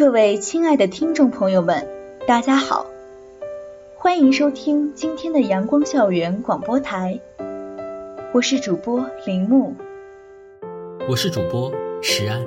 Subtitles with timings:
[0.00, 1.86] 各位亲爱的听众朋友们，
[2.26, 2.86] 大家好，
[3.96, 7.20] 欢迎收听今天的阳光校园广播台，
[8.32, 9.74] 我是主播铃木，
[11.06, 11.70] 我是主播
[12.00, 12.42] 石安。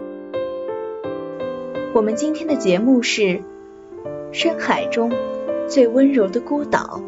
[1.93, 3.43] 我们今天的节目是
[4.31, 5.11] 深海中
[5.69, 6.99] 最温柔的孤岛。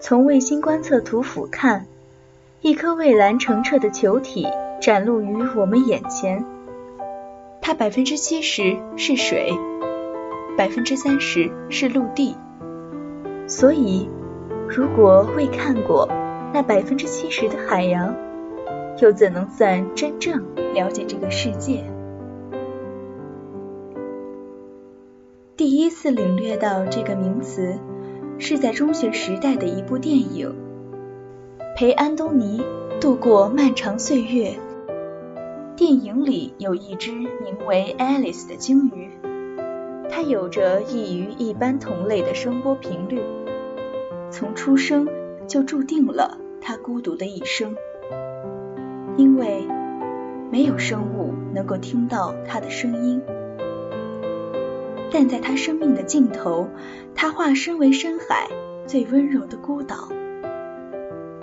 [0.00, 1.82] 从卫星观测图俯瞰，
[2.60, 4.48] 一颗蔚蓝澄澈的球体
[4.80, 6.44] 展露于我们眼前。
[7.66, 9.52] 它百分之七十是水，
[10.56, 12.36] 百分之三十是陆地。
[13.48, 14.08] 所以，
[14.68, 16.08] 如果未看过
[16.54, 18.14] 那百分之七十的海洋，
[19.02, 20.40] 又怎能算真正
[20.74, 21.82] 了解这个世界？
[25.56, 27.76] 第一次领略到这个名词。
[28.38, 30.54] 是在中学时代的一部电影，
[31.74, 32.62] 陪安东尼
[33.00, 34.54] 度过漫长岁月。
[35.76, 39.10] 电影里有一只名为 Alice 的鲸鱼，
[40.08, 43.20] 它有着异于一般同类的声波频率，
[44.30, 45.06] 从出生
[45.46, 47.76] 就注定了它孤独的一生，
[49.18, 49.68] 因为
[50.50, 53.20] 没有生物能够听到它的声音。
[55.10, 56.68] 但在他生命的尽头，
[57.14, 58.48] 他化身为深海
[58.86, 60.08] 最温柔的孤岛。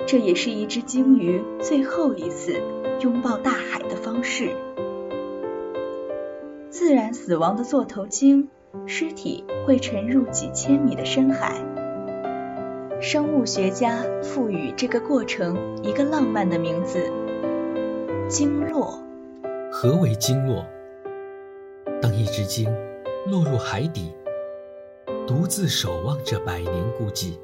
[0.08, 2.60] 这也是一只鲸鱼最后一次
[3.02, 4.56] 拥抱大海的方式。
[6.70, 8.50] 自然死亡的座头鲸
[8.86, 11.54] 尸体会沉入几千米的深海。
[13.02, 17.12] 生物学家赋予这个过程一个浪漫的名字——
[18.30, 19.00] 鲸落。
[19.72, 20.66] 何为鲸落？
[22.02, 22.68] 当一只鲸。
[23.26, 24.14] 落入海底，
[25.26, 27.38] 独自守望着百年孤寂，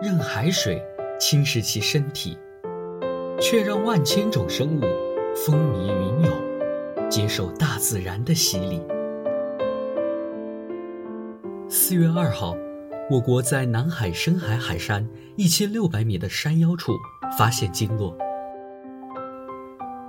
[0.00, 0.82] 任海水
[1.18, 2.38] 侵蚀其身体，
[3.40, 4.80] 却让万千种生物
[5.34, 8.82] 风靡云涌，接受大自然的洗礼。
[11.68, 12.54] 四月二号，
[13.10, 16.92] 我国在南海深海海山一千六百米的山腰处
[17.38, 18.16] 发现鲸落。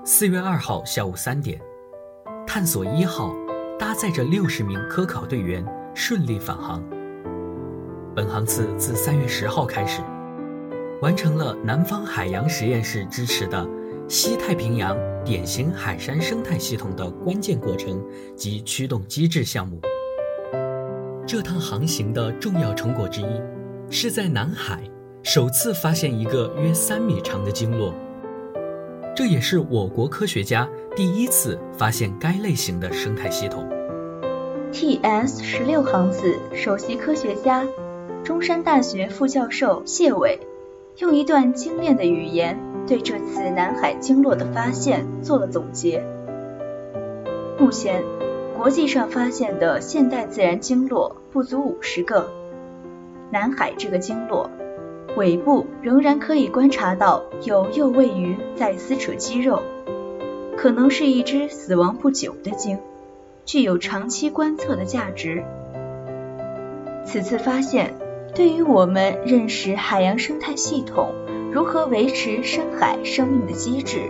[0.03, 1.62] 四月二号下午三点，
[2.46, 3.34] 探索一号。
[3.80, 5.66] 搭载着六十名科考队员
[5.96, 6.84] 顺利返航。
[8.16, 10.03] 本航次自三月十号开始，
[11.02, 13.68] 完成了南方海洋实验室支持的
[14.08, 14.96] 西太平洋
[15.26, 18.00] 典型海山生态系统的关键过程
[18.36, 19.80] 及驱动机制项目。
[21.26, 23.26] 这趟航行的重要成果之一，
[23.90, 24.84] 是在南海
[25.24, 27.96] 首次发现一个约三米长的鲸落。
[29.16, 33.68] 这也是我国科学家第一次发现该类型的生态系统。
[34.72, 35.44] T.S.
[35.44, 37.66] 十六航次首席科学家、
[38.24, 40.40] 中山大学副教授谢伟，
[40.97, 46.03] 用一段精炼的语言对这次南海经络的发现做了总结。
[47.57, 48.03] 目前，
[48.57, 52.31] 国际上发现的现代自然经络不足五十个。
[53.31, 54.50] 南海这个经络。
[55.18, 59.62] 尾部仍然可以观察到有幼喂鱼在撕扯肌肉，
[60.56, 62.79] 可能是一只死亡不久的鲸，
[63.46, 65.44] 具有长期观测的价值。
[67.03, 67.94] 此次发现
[68.34, 71.14] 对于我们认识海洋生态系统
[71.52, 74.09] 如何维持深海生命的机制，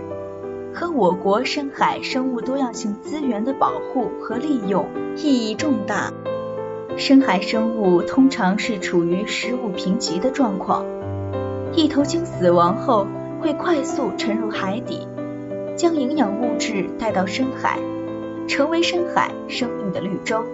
[0.72, 6.12] 和我国深海生物多样性资源的保护和利用意义重大。
[6.96, 10.84] 深海生物通常是处于食物贫瘠的状况，
[11.74, 13.08] 一头鲸死亡后
[13.40, 15.08] 会快速沉入海底，
[15.74, 17.80] 将营养物质带到深海，
[18.46, 20.44] 成为深海生命的绿洲，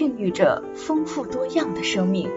[0.00, 2.28] 孕育着丰富多样的生命。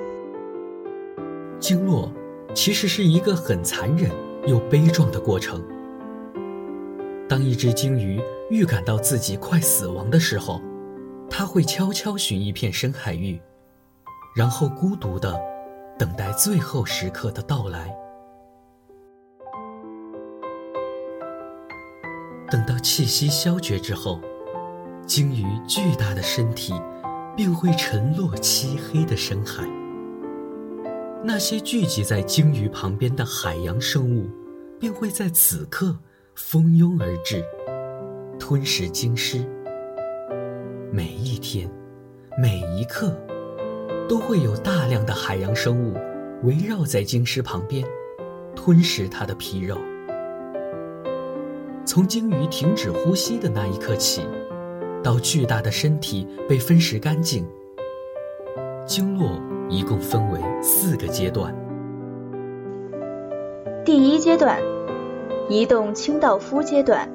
[1.59, 2.11] 鲸落
[2.53, 4.11] 其实是一个很残忍
[4.45, 5.63] 又悲壮的过程。
[7.27, 10.61] 当一只鲸鱼预感到自己快死亡的时候，
[11.29, 13.41] 它会悄悄寻一片深海域，
[14.35, 15.33] 然后孤独地
[15.97, 17.95] 等待最后时刻的到来。
[22.51, 24.19] 等到气息消绝之后，
[25.07, 26.73] 鲸鱼巨大的身体
[27.35, 29.63] 便会沉落漆黑的深海。
[31.25, 34.29] 那些聚集在鲸鱼旁边的海洋生物，
[34.77, 35.97] 便会在此刻
[36.35, 37.41] 蜂拥而至，
[38.37, 39.37] 吞食鲸尸。
[40.91, 41.71] 每一天，
[42.37, 43.17] 每一刻，
[44.09, 45.93] 都会有大量的海洋生物
[46.43, 47.87] 围绕在鲸尸旁边，
[48.53, 49.77] 吞食它的皮肉。
[51.85, 54.27] 从鲸鱼停止呼吸的那一刻起，
[55.01, 57.47] 到巨大的身体被分食干净，
[58.85, 59.39] 鲸落
[59.73, 61.51] 一共分为四个阶段。
[63.83, 64.61] 第一阶段，
[65.49, 67.09] 移动清道夫阶段。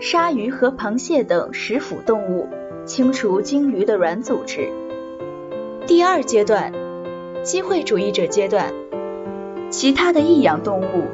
[0.00, 2.48] 鲨鱼和螃蟹等食腐动物，
[2.84, 4.68] 清除鲸鱼的软组织。
[5.86, 6.72] 第二阶段，
[7.44, 8.72] 机会主义者阶段，
[9.70, 11.04] 其他的异养动物，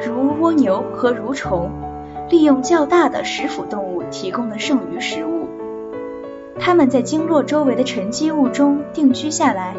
[0.00, 1.70] 如蜗牛和蠕虫，
[2.30, 5.37] 利用较大的食腐动物提供的剩余食物。
[6.58, 9.74] 它们在经络周围的沉积物中定居下来，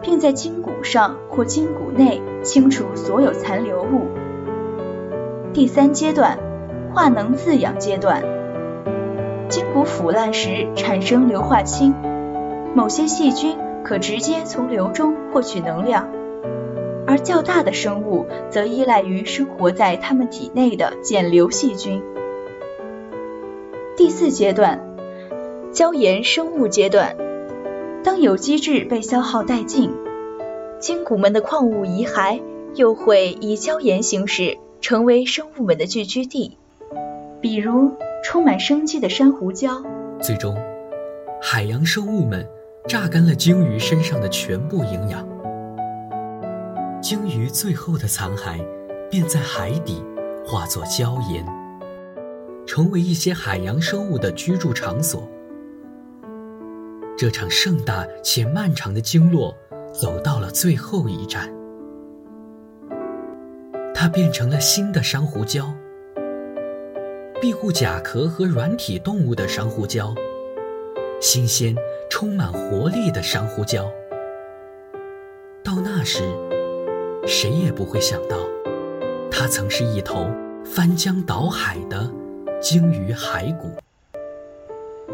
[0.00, 4.08] 并在筋骨上或筋骨内清除所有残留物。
[5.52, 6.38] 第三阶段。
[6.94, 8.22] 化能自养阶段，
[9.48, 11.94] 筋骨腐烂时产生硫化氢，
[12.74, 16.06] 某些细菌可直接从硫中获取能量，
[17.06, 22.02] 而较大的生物则依赖于生活在它们体内的减硫细菌。
[23.96, 24.91] 第四阶段，
[25.72, 27.16] 胶盐生物阶段，
[28.04, 29.90] 当有机质被消耗殆尽，
[30.78, 32.42] 鲸骨们的矿物遗骸
[32.74, 36.58] 又会以胶盐形式成为生物们的聚居地。
[37.40, 37.90] 比如
[38.22, 39.82] 充满生机的珊瑚礁，
[40.20, 40.54] 最终，
[41.40, 42.46] 海洋生物们
[42.86, 45.26] 榨干了鲸鱼身上的全部营养，
[47.00, 48.62] 鲸鱼最后的残骸
[49.10, 50.04] 便在海底
[50.44, 51.42] 化作礁岩，
[52.66, 55.26] 成为一些海洋生物的居住场所。
[57.16, 59.56] 这场盛大且漫长的经络
[59.92, 61.52] 走到了最后一站，
[63.94, 65.72] 它变成了新的珊瑚礁。
[67.40, 70.14] 庇护甲壳和软体动物的珊瑚礁，
[71.20, 71.76] 新鲜、
[72.08, 73.84] 充满活力的珊瑚礁。
[75.62, 76.22] 到那时，
[77.26, 78.36] 谁也不会想到，
[79.30, 80.28] 它曾是一头
[80.64, 82.10] 翻江倒海的
[82.60, 83.70] 鲸鱼骸骨。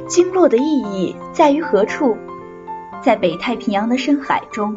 [0.06, 2.16] 经络的意义在于何处？
[3.02, 4.76] 在北太平洋的深海中，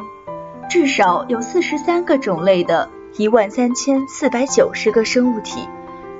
[0.68, 5.68] 至少有四十三个种类的一万三千四百九十个生物体。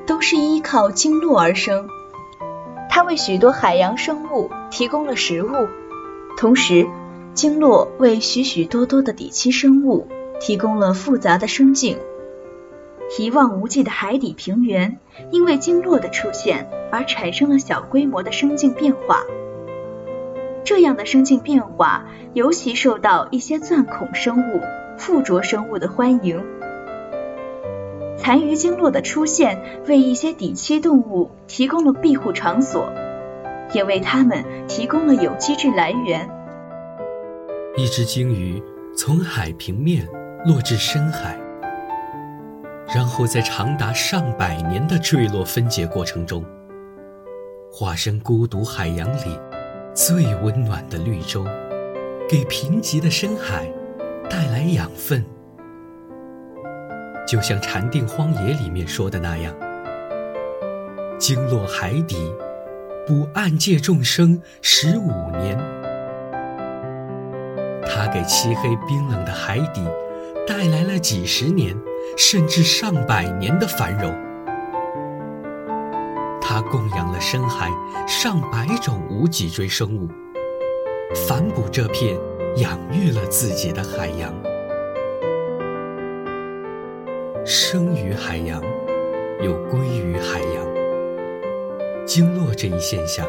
[0.05, 1.87] 都是依靠经络而生，
[2.91, 5.49] 它为许多海洋生物提供了食物，
[6.37, 6.89] 同时，
[7.35, 10.09] 经络为许许多多的底栖生物
[10.41, 11.99] 提供了复杂的生境。
[13.19, 14.99] 一望无际的海底平原，
[15.31, 19.23] 因为经络的出现而产生了小规模的生境变化。
[20.64, 24.62] 这样的生境变化尤其受到一些钻孔生物、
[24.97, 26.43] 附着生物的欢迎。
[28.17, 32.93] 残余经络的出现，为一些底栖动物提供了庇护场所，
[33.75, 36.31] 也为它们提供了有机质来源。
[37.76, 38.62] 一只鲸鱼
[38.97, 40.06] 从海平面
[40.47, 41.37] 落至深海，
[42.94, 46.44] 然后在长达上百年的坠落分解过程中，
[47.73, 49.41] 化身孤独海洋里
[49.94, 51.43] 最温暖的绿洲，
[52.29, 53.67] 给贫瘠的深海
[54.29, 55.25] 带来养分。
[57.27, 59.55] 就像《禅定荒野》里面说的那样，
[61.19, 62.17] 经落海底，
[63.06, 65.56] 补暗界众生十五年。
[67.87, 69.83] 他给漆黑冰冷的海底
[70.47, 71.75] 带来了几十年，
[72.17, 74.12] 甚至上百年的繁荣。
[76.41, 77.70] 他供养了深海
[78.06, 80.09] 上百种无脊椎生物，
[81.26, 82.19] 反哺这片
[82.56, 84.35] 养育了自己的海洋。
[87.44, 88.62] 生于海洋，
[89.41, 90.67] 又归于海洋。
[92.05, 93.27] 经络这一现象，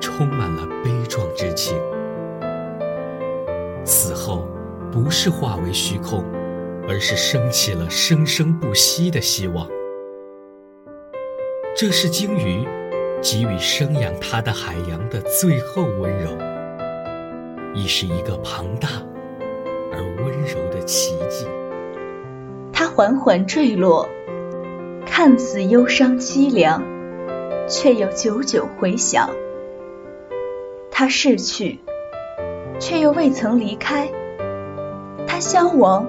[0.00, 1.76] 充满了悲壮之情。
[3.84, 4.46] 死后，
[4.92, 6.24] 不是化为虚空，
[6.88, 9.68] 而是升起了生生不息的希望。
[11.76, 12.66] 这是鲸鱼
[13.22, 16.30] 给予生养它的海洋的最后温柔，
[17.74, 18.88] 亦是一个庞大
[19.92, 21.46] 而温柔的奇迹。
[22.72, 24.08] 它缓缓坠落，
[25.04, 26.82] 看似忧伤凄凉，
[27.68, 29.28] 却又久久回响。
[30.90, 31.78] 它逝去，
[32.80, 34.08] 却又未曾离开；
[35.28, 36.08] 它消亡，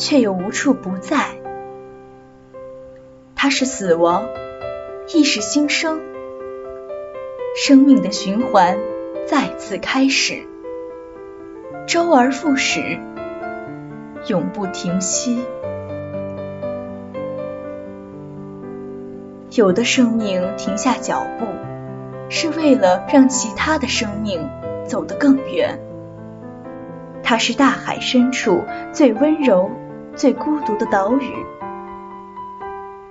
[0.00, 1.26] 却又无处不在。
[3.36, 4.24] 它是死亡，
[5.14, 6.00] 亦是新生。
[7.54, 8.78] 生命的循环
[9.26, 10.46] 再次开始，
[11.86, 12.98] 周而复始，
[14.26, 15.44] 永不停息。
[19.52, 21.46] 有的生命停下脚步，
[22.30, 24.48] 是为了让其他的生命
[24.86, 25.78] 走得更远。
[27.22, 29.70] 它是大海深处最温柔、
[30.16, 31.32] 最孤独的岛屿。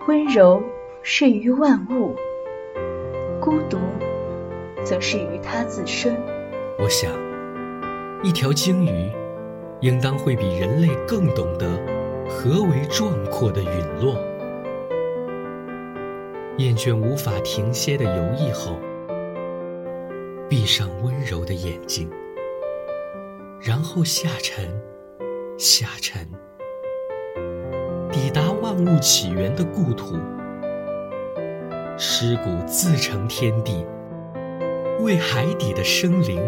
[0.08, 0.62] 温柔
[1.02, 2.16] 是于万物，
[3.40, 3.78] 孤独
[4.84, 6.16] 则是于它自身。
[6.78, 7.12] 我想，
[8.24, 9.12] 一条鲸鱼，
[9.82, 11.68] 应当会比人类更懂得
[12.28, 14.16] 何为壮阔的陨落。
[16.58, 18.78] 厌倦无法停歇的游弋后，
[20.50, 22.10] 闭上温柔的眼睛，
[23.62, 24.66] 然后下沉，
[25.58, 26.28] 下沉，
[28.86, 30.18] 物起源的故土。
[31.98, 33.86] 尸骨自成天地，
[35.02, 36.42] 为海底的生灵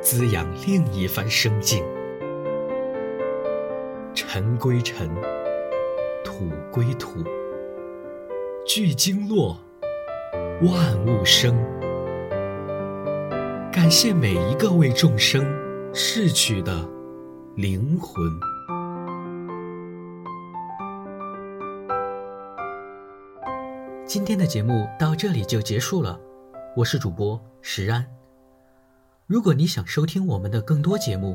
[0.00, 1.84] 滋养另一番生境。
[4.14, 5.08] 尘归尘，
[6.24, 7.22] 土归土。
[8.66, 9.56] 聚经络，
[10.62, 11.56] 万物生。
[13.72, 15.44] 感谢每一个为众生
[15.92, 16.72] 逝去的
[17.56, 18.24] 灵魂。
[24.12, 26.20] 今天的节目到这里就结束了，
[26.76, 28.04] 我是主播石安。
[29.26, 31.34] 如果你想收听我们的更多节目，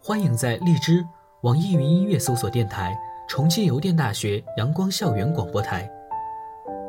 [0.00, 1.04] 欢迎在荔枝、
[1.40, 2.96] 网易云音乐搜索电台
[3.28, 5.90] “重庆邮电大学阳光校园广播台”。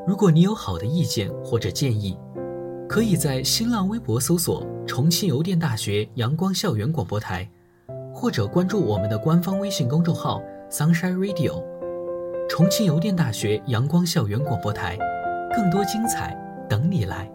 [0.05, 2.15] 如果你有好的意见或者建议，
[2.87, 7.49] 可以在新浪微博搜索“重庆邮电大学阳光校园广播台”，
[8.13, 11.59] 或者关注我们的官方微信公众号 “Sunshine Radio”，
[12.47, 14.95] 重庆邮电大学阳光校园广播台，
[15.53, 16.36] 更多精彩
[16.67, 17.29] 等你来。